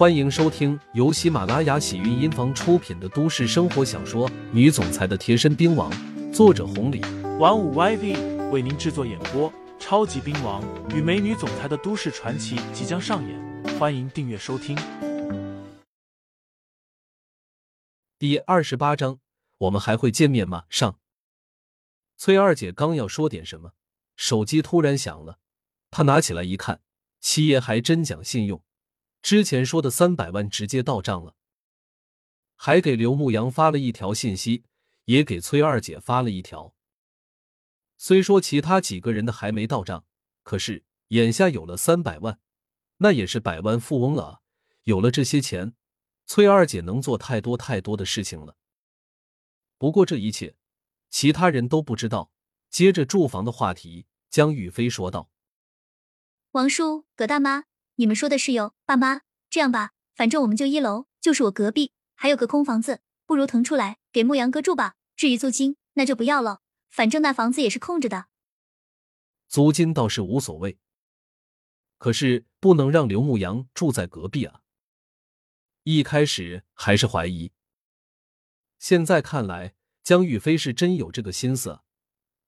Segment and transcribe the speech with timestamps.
[0.00, 5.92] 欢迎收听由喜马拉雅喜韵音房出品的都市生活小说《女总裁的贴身兵王》，
[6.32, 7.02] 作者红礼，
[7.38, 9.52] 玩五 YV 为您制作演播。
[9.78, 14.74] 超级兵王与美女总裁的都市传奇即将上演，欢迎订阅收听。
[18.18, 19.18] 第二十八章，
[19.58, 20.64] 我们还会见面吗？
[20.70, 20.98] 上。
[22.16, 23.72] 崔二姐刚要说点什么，
[24.16, 25.40] 手机突然响了，
[25.90, 26.80] 她拿起来一看，
[27.20, 28.62] 七爷还真讲信用，
[29.22, 31.34] 之前说的三百万直接到账了，
[32.56, 34.64] 还给刘牧阳发了一条信息，
[35.04, 36.74] 也给崔二姐发了一条。
[37.96, 40.04] 虽说其他几个人的还没到账，
[40.42, 42.40] 可是眼下有了三百万，
[42.98, 44.42] 那也是百万富翁了。
[44.84, 45.74] 有了这些钱，
[46.26, 48.56] 崔二姐能做太多太多的事情了。
[49.76, 50.56] 不过这一切，
[51.10, 52.32] 其他人都不知道。
[52.70, 55.30] 接着住房的话题，江玉飞说道
[56.52, 57.64] ：“王叔、葛大妈，
[58.00, 58.72] 你们说的是哟。
[58.86, 64.94] 爸妈，这样吧，反正我们就一楼，就是我隔壁还有个空房子，不如腾出来给牧阳哥住吧。
[65.16, 68.28] 至于租金，那就不要了。”反正那房子也是空着的，
[69.48, 70.78] 租金倒是无所谓，
[71.98, 74.62] 可是不能让刘牧阳住在隔壁啊。
[75.82, 77.52] 一开始还是怀疑，
[78.78, 81.80] 现在看来江玉飞是真有这个心思。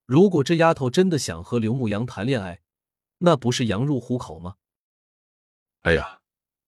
[0.07, 2.63] 如果这丫头真的想和刘牧阳谈恋爱，
[3.19, 4.57] 那不是羊入虎口吗？
[5.83, 6.21] 哎呀，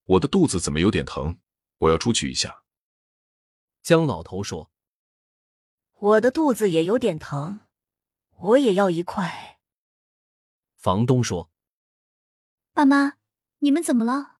[0.04, 1.38] 我的肚子怎么有点疼？
[1.78, 2.64] 我要出去一下。
[3.82, 4.72] 江老头说
[5.94, 7.60] ：“我的肚子也有点疼。”
[8.36, 9.60] 我也要一块。
[10.76, 11.50] 房东说
[12.74, 13.18] ：“爸妈，
[13.58, 14.38] 你们怎么了？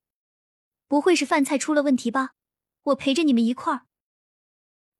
[0.89, 2.35] 不会是饭菜出了问题吧？
[2.83, 3.87] 我陪着你们一块儿。”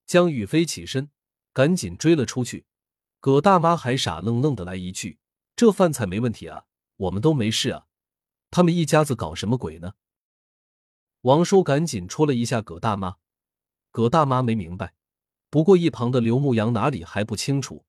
[0.07, 1.11] 江雨飞起身，
[1.53, 2.67] 赶紧追了出去。
[3.19, 5.19] 葛大妈还傻愣愣的来一句
[5.57, 7.87] ：“这饭菜没问题啊，我们都没事啊。”
[8.55, 9.95] 他们一家子搞什么鬼呢？
[11.23, 13.17] 王叔赶紧戳了一下葛大妈。
[13.91, 14.95] 葛大妈没明白，
[15.51, 17.85] 不过一旁的刘牧阳哪里还不清楚。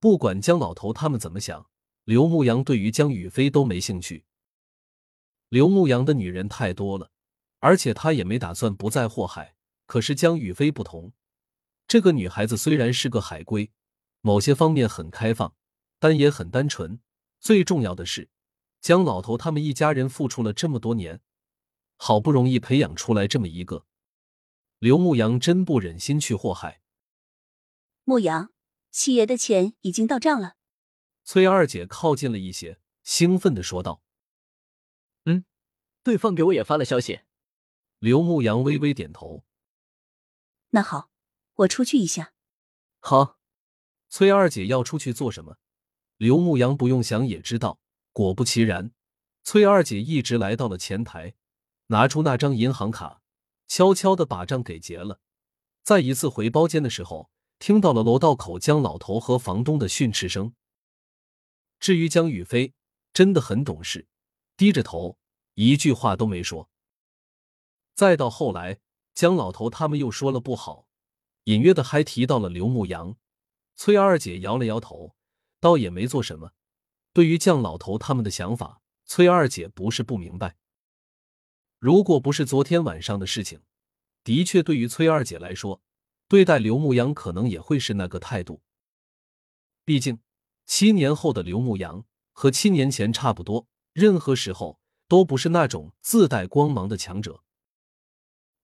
[0.00, 1.68] 不管江老头他们怎么想，
[2.04, 4.24] 刘牧阳对于江雨飞都没兴趣。
[5.50, 7.10] 刘牧阳的女人太多了，
[7.58, 9.56] 而且他也没打算不再祸害。
[9.84, 11.12] 可是江雨飞不同，
[11.86, 13.70] 这个女孩子虽然是个海归，
[14.22, 15.54] 某些方面很开放，
[15.98, 16.98] 但也很单纯。
[17.38, 18.30] 最重要的是，
[18.82, 21.22] 江老头他们一家人付出了这么多年，
[21.96, 23.86] 好不容易培养出来这么一个，
[24.80, 26.82] 刘牧阳真不忍心去祸害。
[28.04, 28.52] 牧阳。
[28.90, 30.56] 七爷的钱已经到账了。
[31.24, 34.02] 崔二姐靠近了一些，兴奋的说道
[35.24, 35.46] ：“嗯，
[36.02, 37.20] 对方给我也发了消息。”
[38.00, 39.44] 刘牧阳微微点头
[40.70, 41.10] ：“那好，
[41.54, 42.34] 我出去一下。”
[43.00, 43.38] 好。
[44.10, 45.56] 崔二姐要出去做什么？
[46.18, 47.80] 刘牧阳不用想也知道。
[48.12, 48.92] 果不其然，
[49.42, 51.34] 崔二姐一直来到了前台，
[51.86, 53.22] 拿出那张银行卡，
[53.66, 55.20] 悄悄的把账给结了。
[55.82, 57.30] 再一次回包间的时候。
[57.58, 60.52] 听到了楼道口江老头和房东的训斥声。
[61.78, 62.74] 至于江宇飞，
[63.12, 64.08] 真的很懂事，
[64.56, 65.16] 低着头，
[65.54, 66.68] 一句话都没说。
[67.94, 68.80] 再到后来，
[69.14, 70.88] 江老头他们又说了不好，
[71.44, 73.16] 隐约的还提到了刘牧阳。
[73.76, 75.14] 崔二姐摇了摇头，
[75.60, 76.54] 倒也没做什么。
[77.12, 80.56] 对于江老头他们的想法，崔二姐不是不明白。
[81.78, 83.62] 如果不是昨天晚上的事情，
[84.24, 85.82] 的确对于崔二姐来说。
[86.28, 88.62] 对待刘牧阳可能也会是那个态度。
[89.84, 90.20] 毕竟
[90.64, 97.44] 七年后的刘牧阳和七年前差不多，任何时候都不是那种自带光芒的强者。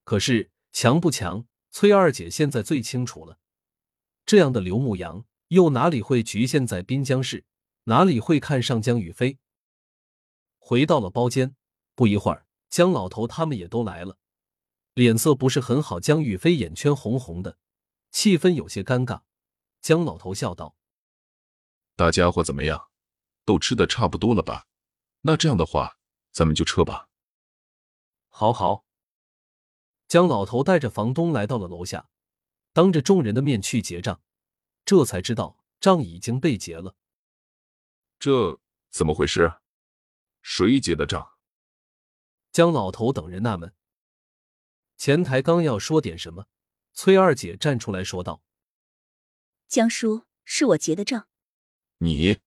[0.02, 3.38] 可是强不强，崔二姐现在最清楚了。
[4.24, 7.44] 这样的刘牧阳又哪里会局限在滨江市？
[7.88, 9.38] 哪里会看上江雨飞？
[10.58, 11.56] 回到了包间，
[11.94, 14.18] 不一会儿，江老头他们也都来了。
[14.92, 17.56] 脸色不是很好，江雨飞眼圈红红的，
[18.10, 19.22] 气氛有些尴尬。
[19.80, 20.76] 江老头笑道
[21.96, 22.90] ：“大家伙怎么样？
[23.46, 24.66] 都吃的差不多了吧？
[25.22, 25.96] 那这样的话，
[26.30, 27.08] 咱们就撤吧。”
[28.28, 28.84] 好好。
[30.08, 32.10] 江老头带着房东来到了楼下，
[32.74, 34.20] 当着众人的面去结账，
[34.84, 36.94] 这才知道账已经被结了。
[38.18, 38.58] 这
[38.90, 39.60] 怎么回事？
[40.42, 41.36] 谁结的账？
[42.50, 43.74] 江老头等人纳闷。
[44.96, 46.46] 前台刚要说点什么，
[46.92, 48.42] 崔二姐站出来说道
[49.68, 51.28] ：“江叔，是我结的账。
[51.98, 52.40] ”“你？”“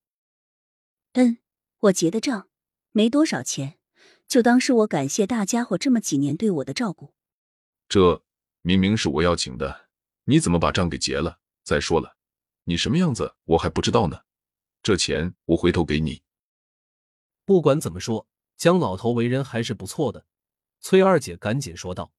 [1.14, 1.38] 嗯，
[1.80, 2.50] 我结的账，
[2.92, 3.80] 没多少钱，
[4.28, 7.14] 就当是我感谢大家伙这么几年对我的照顾。
[7.88, 8.22] ”“这
[8.62, 9.90] 明明是我要请的，
[10.26, 11.40] 你怎么把账给结了？
[11.64, 12.18] 再说了，
[12.66, 14.26] 你什么样子我还不知道呢。
[14.82, 16.24] 这钱我回头给你。”
[17.46, 20.26] 不管怎么说，江老头为人还是不错的。
[20.80, 22.14] 崔二姐赶紧说道：“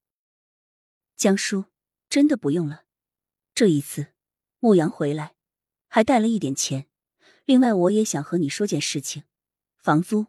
[1.17, 1.65] 江叔，
[2.09, 2.85] 真的不用了。
[3.55, 4.15] 这一次，
[4.61, 5.35] 牧羊回来，
[5.89, 6.89] 还带了一点钱。
[7.45, 9.25] 另外，我也想和你说件事情，
[9.79, 10.27] 房租，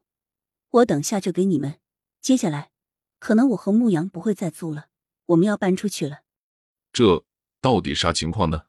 [0.69, 1.79] 我等下就给你们。
[2.21, 2.71] 接下来，
[3.19, 4.89] 可能我和牧羊不会再租了，
[5.27, 6.23] 我们要搬出去了。
[6.91, 7.23] 这
[7.61, 8.65] 到底啥情况呢？”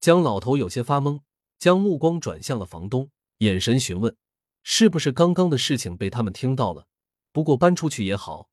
[0.00, 1.20] 江老头有些发懵，
[1.60, 4.16] 将目光转向了房东，眼神询问
[4.64, 6.86] ：“是不是刚刚的事情被他们听到了？
[7.32, 8.48] 不过搬出去也好，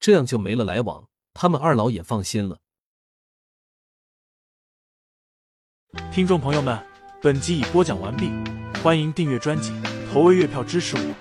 [0.00, 2.58] 这样就没了来往，他们二老也放心了。”
[6.12, 6.84] 听众朋友们，
[7.22, 8.28] 本集已播讲完毕，
[8.82, 9.72] 欢迎订阅专辑，
[10.12, 11.14] 投喂月票支持我，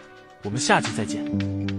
[0.44, 1.77] 我们下集再见。